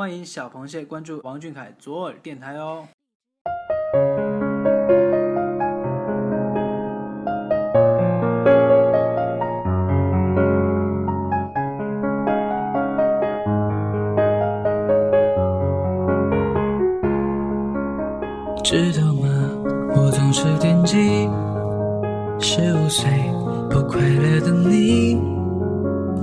[0.00, 2.88] 欢迎小螃蟹关注王俊凯左耳电台哦。
[18.64, 19.28] 知道吗？
[19.94, 21.28] 我总是惦记
[22.40, 23.06] 十五岁
[23.68, 25.16] 不快乐的你，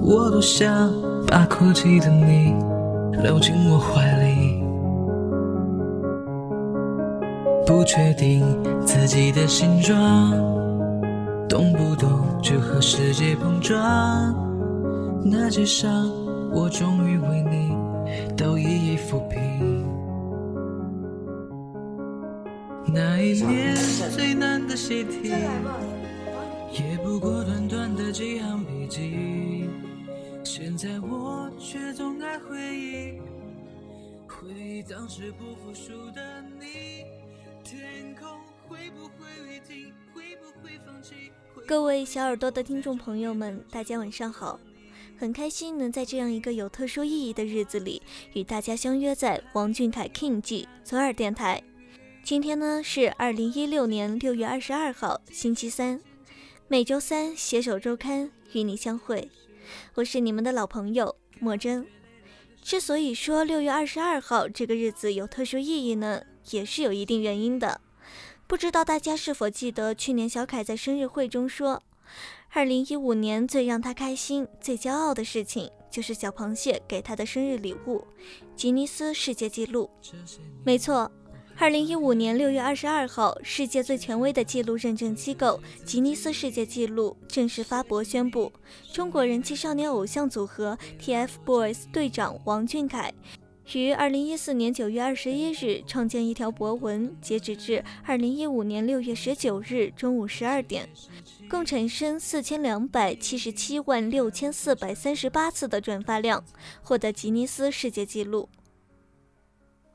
[0.00, 0.90] 我多想
[1.26, 2.54] 把哭泣的你
[3.26, 4.62] 搂进我怀里。
[7.66, 8.44] 不确定
[8.84, 10.30] 自己的形状，
[11.48, 13.76] 动不动就和世界碰撞。
[15.24, 16.08] 那些伤，
[16.52, 17.76] 我终于为你
[18.36, 19.84] 都一一抚平。
[22.94, 23.74] 那一年
[24.14, 25.32] 最难的习题，
[26.70, 29.68] 也不过短短的几行笔记。
[30.44, 32.75] 现在我却总爱回忆，
[34.88, 37.04] 当时不服输的你。
[37.64, 39.92] 天空会不会雨停？
[40.14, 41.32] 会不会放弃？
[41.66, 44.60] 各位小耳朵的听众朋友们，大家晚上好！
[45.18, 48.00] 很开心能在这样一个有特殊意义的日子里，
[48.34, 51.60] 与大家相约在王俊凯 King 记左耳电台。
[52.22, 56.00] 今天呢是二零一六年六月二十二号，星期三。
[56.68, 59.28] 每周三携手周刊与你相会，
[59.94, 61.84] 我是你们的老朋友莫真。
[62.66, 67.80] 之所以说六月二十二号这个日子有特殊意义呢，也是有一定原因的。
[68.48, 71.84] 不知道大家是否记得去年小凯在生日会中说，
[72.50, 78.04] 二零一五年最让他开心、最骄傲的事情，就是小螃蟹给他的生日礼物——
[78.56, 79.88] 吉尼斯世界纪录。
[80.64, 81.08] 没错。
[81.58, 88.52] 二零一五年六月二十二号，世界最权威的记录认证机构吉尼斯世界纪录正式发博宣布，
[88.92, 93.10] 中国人气少年偶像组合 TFBOYS 队长王俊凯
[93.72, 100.86] 于二零一四年九月二十一日创建一条博文，截止至二零一五年六月十九日中午十二点，
[101.48, 106.44] 共产生四千两百七十七万六千四百三十八次的转发量，
[106.82, 108.46] 获得吉尼斯世界纪录。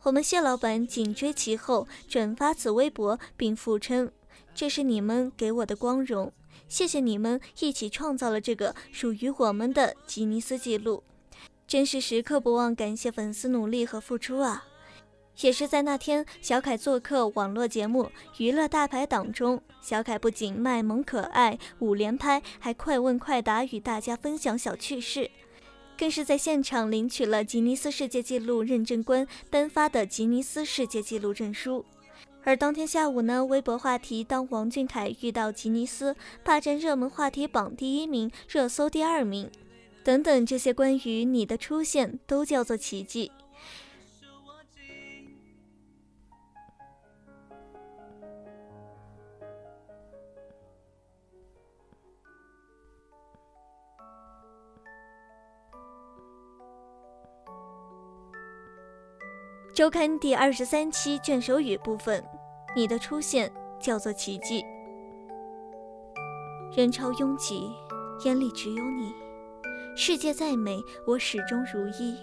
[0.04, 4.12] 我们谢老板紧追其后，转发此微博，并附称
[4.56, 6.34] ：“这是你们给我的光荣，
[6.68, 11.04] 谢谢你们一起创造了这个属于我们的吉尼斯纪录，
[11.68, 14.66] 真是时刻不忘感谢粉丝努力和付出啊！”
[15.42, 18.04] 也是在那天，小凯做客网络节目
[18.38, 25.30] 《娱乐大排档》中，小凯不仅卖萌可爱、五连拍，还快问快答，与大家分享小趣事。
[26.02, 31.86] 更是在现场领取了吉尼斯世界纪录认证官颁发的吉尼斯世界纪录证书。
[32.44, 39.48] 而当天下午呢，微博话题“当王俊凯遇到吉尼斯”霸占热门话题榜第一名、热搜第二名，
[40.04, 43.32] 等等这些关于你的出现都叫做奇迹。
[59.74, 62.22] 周刊第二十三期卷首语部分，
[62.76, 63.50] 你的出现
[63.80, 64.66] 叫做奇迹。
[66.76, 67.72] 人潮拥挤，
[68.26, 69.14] 眼里只有你。
[69.96, 72.18] 世界再美，我始终如一。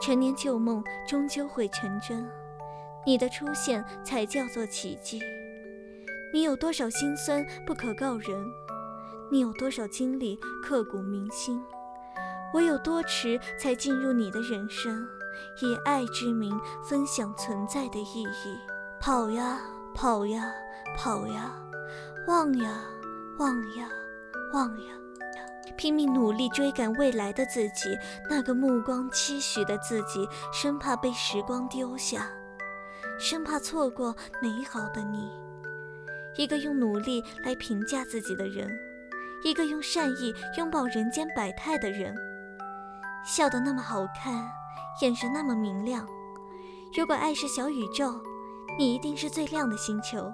[0.00, 2.28] 陈年旧梦终究会成真，
[3.06, 5.20] 你的出现才叫做奇迹。
[6.34, 8.44] 你有多少心酸不可告人？
[9.30, 11.62] 你有多少经历刻骨铭心？
[12.52, 15.06] 我有多迟才进入你的人生？
[15.60, 18.58] 以爱之名分享存在的意义，
[19.00, 19.60] 跑呀
[19.94, 20.52] 跑呀
[20.96, 21.52] 跑呀，
[22.26, 22.80] 望呀
[23.38, 23.88] 望呀
[24.52, 24.92] 望呀，
[25.76, 27.96] 拼命努力追赶未来的自己，
[28.28, 32.30] 那个目光期许的自己，生怕被时光丢下，
[33.18, 35.30] 生怕错过美好的你。
[36.36, 38.70] 一个用努力来评价自己的人，
[39.42, 42.14] 一个用善意拥抱人间百态的人，
[43.24, 44.48] 笑得那么好看。
[45.00, 46.04] 眼神那么明亮，
[46.92, 48.20] 如果爱是小宇宙，
[48.76, 50.32] 你一定是最亮的星球。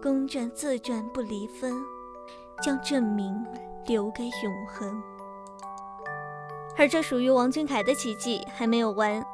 [0.00, 1.74] 公转自转不离分，
[2.62, 3.34] 将证明
[3.86, 5.02] 留给永恒。
[6.76, 9.24] 而这属于王俊凯的奇迹还没有完。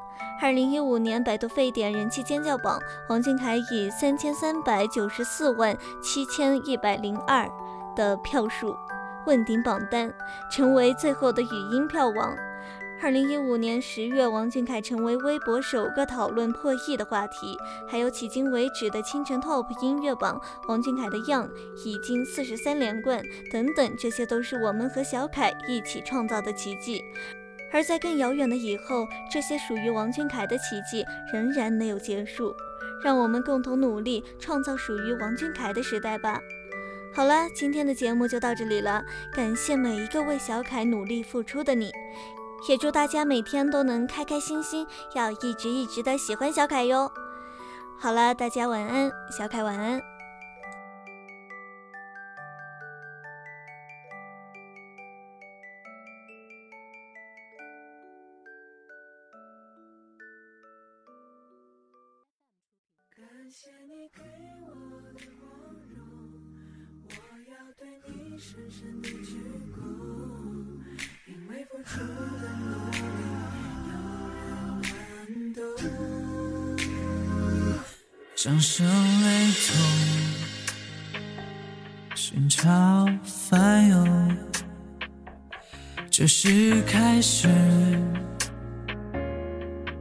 [0.41, 2.81] 二零一五年百度沸点人气尖叫榜，
[3.11, 7.47] 王俊凯以三千三百九十四万七千一百零二
[7.95, 8.75] 的票数
[9.27, 10.11] 问鼎榜单，
[10.51, 12.35] 成为最后的语音票王。
[13.03, 17.59] 二零一五年十月，王俊凯成为微博首个讨论破亿的话题。
[17.89, 21.49] 还有迄今为止的清晨 TOP 音乐榜，王俊凯的《样》
[21.85, 23.21] 已经四十三连冠，
[23.51, 27.03] 等等，这些都是我们和小凯一起创造的奇迹。
[27.73, 32.55] 而在更遥远的以后，这些属于王俊凯的奇迹仍然没有结束。
[33.03, 36.41] 让我们共同努力，创造属于王俊凯的时代吧。
[37.13, 41.91] 好了，今天的节目就到这里了，感谢每一个为小凯努力付出的你，
[42.69, 47.11] 也祝大家每天都能开开心心，要一直一直的喜欢小凯哟。
[47.99, 50.01] 好了，大家晚安，小凯晚安。
[63.55, 64.23] 谢你给
[64.63, 64.67] 我
[65.13, 65.47] 的光
[65.95, 66.01] 荣，
[67.11, 67.13] 我
[67.51, 69.37] 要对你深深的鞠
[69.77, 69.92] 躬，
[78.45, 79.77] 掌声雷动，
[82.17, 84.37] 心潮翻涌，
[86.11, 87.47] 这是开始，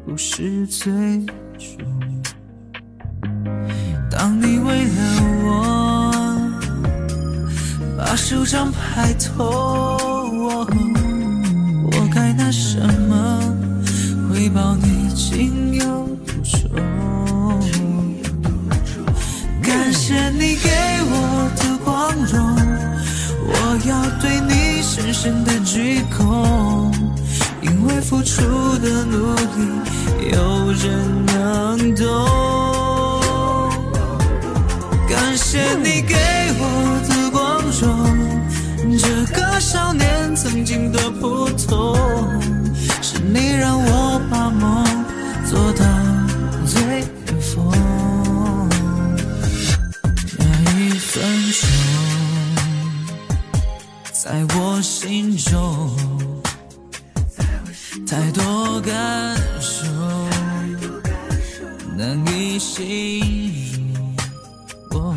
[0.03, 0.91] 不是最
[1.59, 1.85] 终。
[4.09, 6.11] 当你为了我
[7.95, 9.45] 把手掌拍痛，
[11.91, 13.39] 我该拿什么
[14.27, 17.10] 回报你情有独钟？
[20.11, 20.69] 谢你给
[21.09, 22.35] 我的光荣，
[23.47, 23.53] 我
[23.87, 26.91] 要对你深深的鞠躬，
[27.61, 28.41] 因为付出
[28.79, 29.39] 的努力
[30.33, 32.03] 有人能懂。
[35.07, 36.17] 感谢你给
[36.59, 36.61] 我
[37.07, 37.39] 的光
[37.79, 37.79] 荣，
[38.99, 41.90] 这个少年曾经的普通，
[54.23, 55.89] 在我心中，
[58.05, 59.83] 太多感受，
[61.97, 63.91] 难以形
[64.91, 65.15] 容。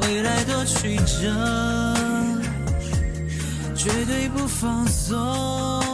[0.00, 1.94] 未来多曲折，
[3.76, 5.89] 绝对不放松。